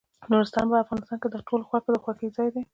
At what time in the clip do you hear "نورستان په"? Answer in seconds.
0.31-0.77